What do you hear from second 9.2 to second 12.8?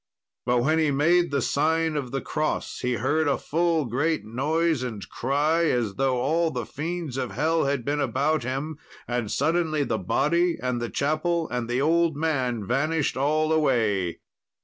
suddenly the body and the chapel and the old man